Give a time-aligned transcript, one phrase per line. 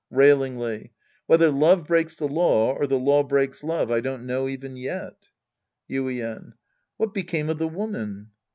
[0.11, 0.93] {Railingly.)
[1.27, 5.27] Whether love breaks the law, or the law breaks love, I don't know even yet.
[5.87, 6.53] Yuien.
[6.97, 8.31] What became of the woman